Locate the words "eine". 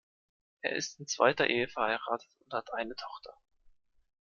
2.73-2.95